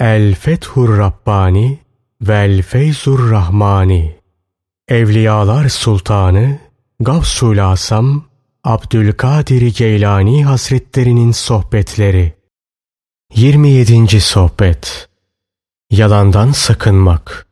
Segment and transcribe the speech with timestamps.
[0.00, 1.78] El Fethur Rabbani
[2.20, 4.16] Vel Feyzur Rahmani
[4.88, 6.58] Evliyalar Sultanı
[7.00, 8.24] Gavsul Asam
[8.64, 12.32] Abdülkadir Geylani Hazretlerinin Sohbetleri
[13.34, 14.20] 27.
[14.20, 15.08] Sohbet
[15.90, 17.46] Yalandan Sakınmak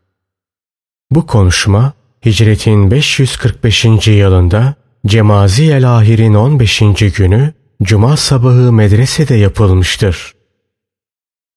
[1.10, 1.92] Bu konuşma
[2.26, 3.84] Hicretin 545.
[4.08, 4.74] yılında
[5.06, 6.78] Cemazi el Ahir'in 15.
[7.16, 10.35] günü Cuma sabahı medresede yapılmıştır.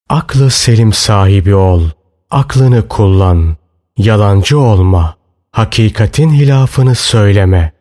[0.09, 1.83] Aklı selim sahibi ol,
[2.29, 3.57] aklını kullan,
[3.97, 5.15] yalancı olma,
[5.51, 7.71] hakikatin hilafını söyleme.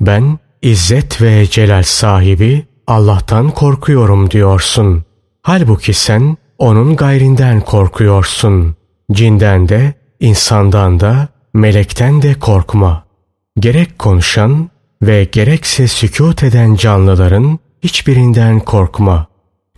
[0.00, 5.04] Ben İzzet ve celal sahibi Allah'tan korkuyorum diyorsun.
[5.42, 8.76] Halbuki sen onun gayrinden korkuyorsun.
[9.12, 13.04] Cinden de, insandan da, melekten de korkma.
[13.58, 14.70] Gerek konuşan
[15.02, 19.26] ve gerekse sükut eden canlıların hiçbirinden korkma.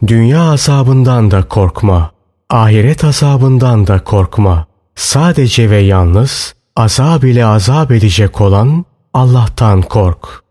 [0.07, 2.11] Dünya azabından da korkma.
[2.51, 4.67] Ahiret azabından da korkma.
[4.95, 10.49] Sadece ve yalnız azab ile azap edecek olan Allah'tan kork.''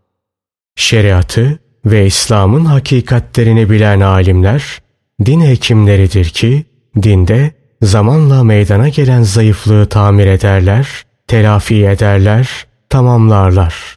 [0.78, 4.78] Şeriatı ve İslam'ın hakikatlerini bilen alimler,
[5.24, 6.64] din hekimleridir ki,
[7.02, 7.50] dinde
[7.82, 10.88] zamanla meydana gelen zayıflığı tamir ederler,
[11.26, 13.96] telafi ederler, tamamlarlar.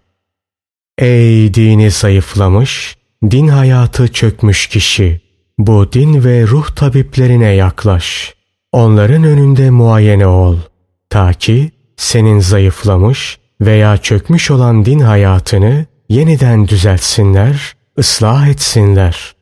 [0.97, 2.97] Ey dini zayıflamış,
[3.31, 5.22] din hayatı çökmüş kişi,
[5.67, 8.35] bu din ve ruh tabiplerine yaklaş.
[8.71, 10.57] Onların önünde muayene ol.
[11.09, 19.35] Ta ki senin zayıflamış veya çökmüş olan din hayatını yeniden düzeltsinler, ıslah etsinler.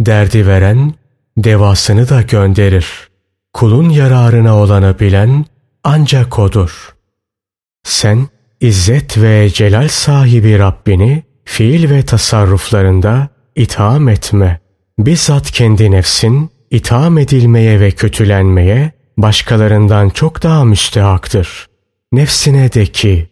[0.00, 0.94] Derdi veren
[1.36, 2.86] devasını da gönderir.
[3.52, 5.44] Kulun yararına olanı bilen
[5.84, 6.94] ancak odur.
[7.84, 8.28] Sen
[8.62, 14.60] İzzet ve celal sahibi Rabbini fiil ve tasarruflarında itham etme.
[14.98, 21.66] Bizzat kendi nefsin itham edilmeye ve kötülenmeye başkalarından çok daha müstehaktır.
[22.12, 23.28] Nefsine de ki,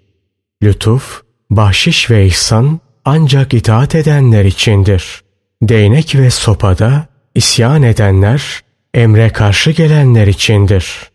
[0.62, 5.22] lütuf Bahşiş ve ihsan ancak itaat edenler içindir.
[5.62, 8.60] Değnek ve sopada isyan edenler,
[8.94, 11.10] emre karşı gelenler içindir.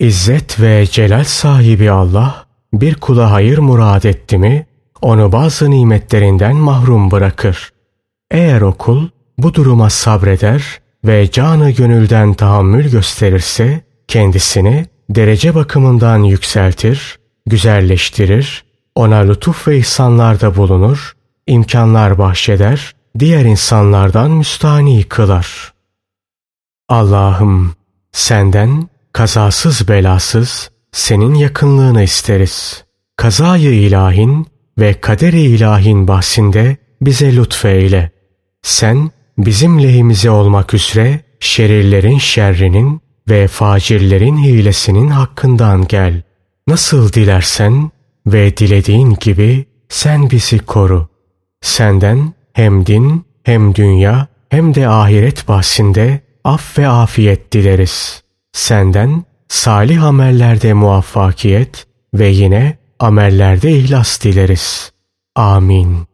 [0.00, 4.66] İzzet ve celal sahibi Allah bir kula hayır murad etti mi,
[5.02, 7.72] onu bazı nimetlerinden mahrum bırakır.
[8.30, 9.08] Eğer o kul
[9.38, 18.64] bu duruma sabreder ve canı gönülden tahammül gösterirse, kendisini derece bakımından yükseltir, güzelleştirir
[18.94, 25.72] ona lütuf ve ihsanlarda bulunur, imkanlar bahşeder, diğer insanlardan müstani kılar.
[26.88, 27.74] Allah'ım
[28.12, 32.84] senden kazasız belasız senin yakınlığını isteriz.
[33.16, 34.46] Kazayı ilahin
[34.78, 38.10] ve kaderi ilahin bahsinde bize lütfeyle.
[38.62, 46.22] Sen bizim lehimize olmak üzere şerirlerin şerrinin ve facirlerin hilesinin hakkından gel.
[46.68, 47.90] Nasıl dilersen
[48.26, 51.08] ve dilediğin gibi sen bizi koru.
[51.60, 58.22] Senden hem din hem dünya hem de ahiret bahsinde af ve afiyet dileriz.
[58.52, 64.92] Senden salih amellerde muvaffakiyet ve yine amellerde ihlas dileriz.
[65.36, 66.13] Amin.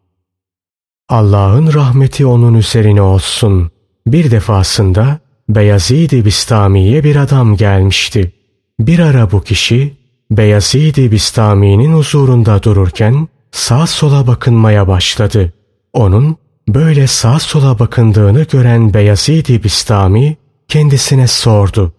[1.11, 3.71] Allah'ın rahmeti onun üzerine olsun.
[4.07, 8.33] Bir defasında Beyazid-i Bistami'ye bir adam gelmişti.
[8.81, 9.97] Bir ara bu kişi
[10.31, 15.53] Beyazid-i Bistami'nin huzurunda dururken sağ sola bakınmaya başladı.
[15.93, 16.37] Onun
[16.69, 20.37] böyle sağ sola bakındığını gören Beyazid-i Bistami
[20.69, 21.93] kendisine sordu.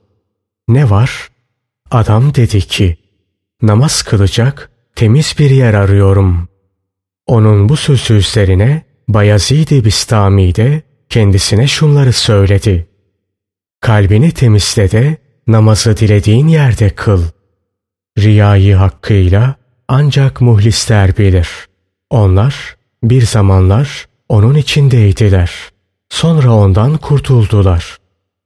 [0.67, 1.29] Ne var?
[1.91, 2.97] Adam dedi ki,
[3.61, 6.47] namaz kılacak temiz bir yer arıyorum.
[7.27, 12.87] Onun bu sözü üzerine Bayezid-i Bistami de kendisine şunları söyledi.
[13.81, 15.17] Kalbini temizle de
[15.47, 17.41] namazı dilediğin yerde kıl.''
[18.17, 19.55] Riyayı hakkıyla
[19.87, 21.49] ancak muhlisler bilir.
[22.09, 25.51] Onlar bir zamanlar onun içindeydiler.
[26.09, 27.97] Sonra ondan kurtuldular.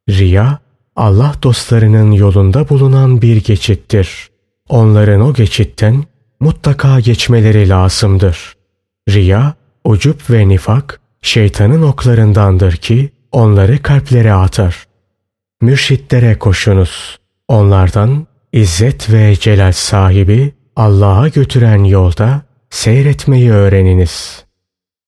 [0.09, 0.59] Riya,
[0.95, 4.29] Allah dostlarının yolunda bulunan bir geçittir.
[4.69, 6.03] Onların o geçitten
[6.39, 8.55] mutlaka geçmeleri lazımdır.
[9.09, 9.53] Riya,
[9.85, 14.85] ucup ve nifak şeytanın oklarındandır ki onları kalplere atar.
[15.61, 17.19] Mürşitlere koşunuz.
[17.47, 24.43] Onlardan İzzet ve celal sahibi Allah'a götüren yolda seyretmeyi öğreniniz.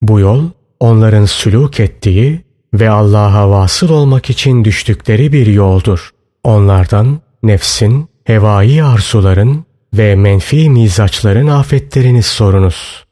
[0.01, 6.09] Bu yol onların sülük ettiği ve Allah'a vasıl olmak için düştükleri bir yoldur.
[6.44, 13.06] Onlardan nefsin, hevai arzuların ve menfi mizaçların afetlerini sorunuz.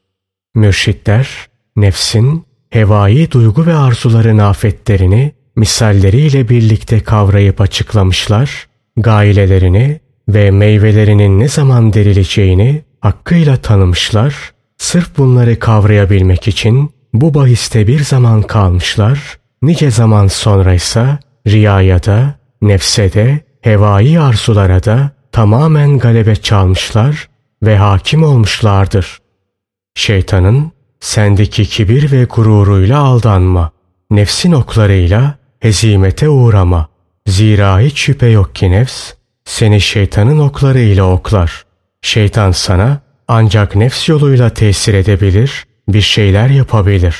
[0.55, 8.67] Mürşitler, nefsin, hevai duygu ve arzuların afetlerini misalleriyle birlikte kavrayıp açıklamışlar,
[8.97, 9.99] gailelerini
[10.29, 14.35] ve meyvelerinin ne zaman derileceğini hakkıyla tanımışlar,
[14.77, 21.17] sırf bunları kavrayabilmek için bu bahiste bir zaman kalmışlar, nice zaman sonra ise
[21.47, 27.29] riyaya da, nefse de, hevai arzulara da tamamen galebe çalmışlar
[27.63, 29.19] ve hakim olmuşlardır.
[29.95, 30.71] Şeytanın
[31.05, 33.71] sendeki kibir ve gururuyla aldanma,
[34.11, 36.87] nefsin oklarıyla hezimete uğrama.
[37.27, 39.13] Zira hiç şüphe yok ki nefs
[39.45, 41.65] seni şeytanın oklarıyla oklar.
[42.01, 47.15] Şeytan sana ancak nefs yoluyla tesir edebilir, bir şeyler yapabilir.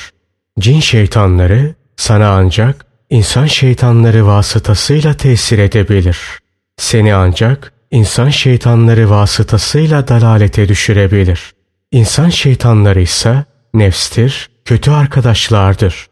[0.58, 6.18] Cin şeytanları sana ancak insan şeytanları vasıtasıyla tesir edebilir.
[6.76, 11.52] Seni ancak insan şeytanları vasıtasıyla dalalete düşürebilir.
[11.92, 13.44] İnsan şeytanları ise
[13.78, 16.06] nefstir, kötü arkadaşlardır.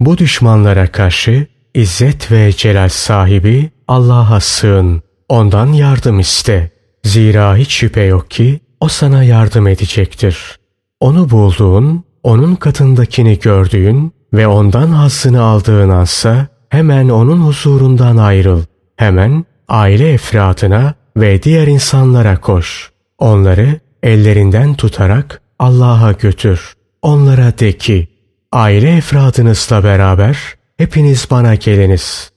[0.00, 5.02] Bu düşmanlara karşı İzzet ve celal sahibi Allah'a sığın.
[5.28, 6.70] Ondan yardım iste.
[7.04, 10.58] Zira hiç şüphe yok ki o sana yardım edecektir.
[11.00, 18.62] Onu bulduğun, onun katındakini gördüğün ve ondan hazzını aldığın ansa hemen onun huzurundan ayrıl.
[18.96, 22.90] Hemen aile efradına ve diğer insanlara koş.
[23.18, 26.73] Onları ellerinden tutarak Allah'a götür.
[27.04, 28.08] Onlara de ki,
[28.52, 30.38] aile efradınızla beraber
[30.76, 32.30] hepiniz bana geliniz.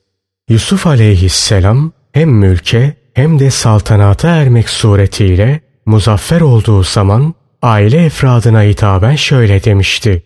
[0.48, 9.16] Yusuf aleyhisselam hem mülke hem de saltanata ermek suretiyle muzaffer olduğu zaman aile efradına hitaben
[9.16, 10.22] şöyle demişti.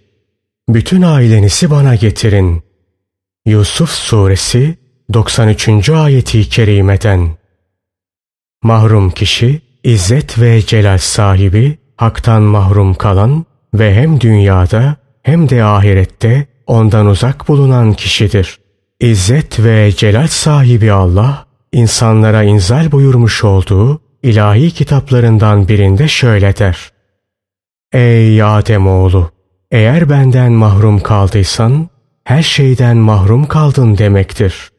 [0.68, 2.62] Bütün ailenizi bana getirin.
[3.46, 4.78] Yusuf suresi
[5.12, 5.90] 93.
[5.90, 7.30] ayeti kerimeden.
[8.62, 16.46] Mahrum kişi, izzet ve celal sahibi, haktan mahrum kalan ve hem dünyada hem de ahirette
[16.66, 18.58] ondan uzak bulunan kişidir.
[19.00, 26.90] İzzet ve celal sahibi Allah, insanlara inzal buyurmuş olduğu ilahi kitaplarından birinde şöyle der.
[27.92, 29.30] Ey Ademoğlu!
[29.70, 31.88] Eğer benden mahrum kaldıysan,
[32.24, 34.70] her şeyden mahrum kaldın demektir.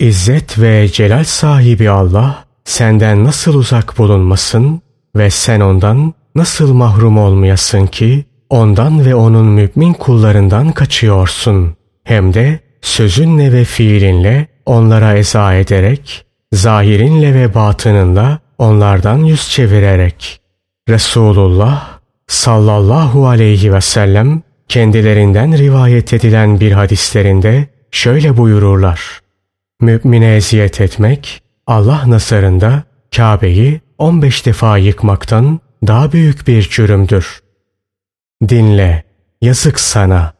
[0.00, 4.82] İzzet ve celal sahibi Allah, senden nasıl uzak bulunmasın
[5.16, 11.76] ve sen ondan nasıl mahrum olmayasın ki ondan ve onun mümin kullarından kaçıyorsun.
[12.04, 20.40] Hem de sözünle ve fiilinle onlara eza ederek, zahirinle ve batınınla onlardan yüz çevirerek.
[20.88, 29.20] Resulullah sallallahu aleyhi ve sellem kendilerinden rivayet edilen bir hadislerinde şöyle buyururlar.
[29.80, 32.82] Mümine eziyet etmek, Allah nazarında
[33.16, 37.40] Kabe'yi 15 defa yıkmaktan daha büyük bir cürümdür.
[38.48, 39.04] Dinle,
[39.42, 40.32] yazık sana.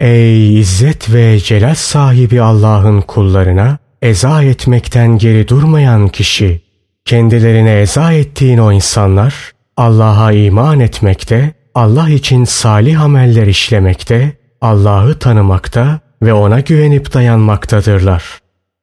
[0.00, 6.60] Ey izzet ve celal sahibi Allah'ın kullarına eza etmekten geri durmayan kişi.
[7.04, 16.00] Kendilerine eza ettiğin o insanlar Allah'a iman etmekte, Allah için salih ameller işlemekte, Allah'ı tanımakta
[16.22, 18.24] ve ona güvenip dayanmaktadırlar.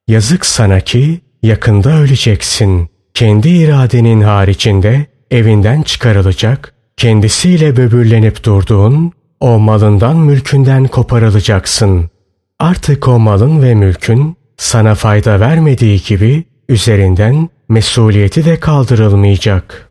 [0.07, 2.89] Yazık sana ki yakında öleceksin.
[3.13, 12.09] Kendi iradenin haricinde evinden çıkarılacak, kendisiyle böbürlenip durduğun, o malından mülkünden koparılacaksın.
[12.59, 19.89] Artık o malın ve mülkün sana fayda vermediği gibi üzerinden mesuliyeti de kaldırılmayacak.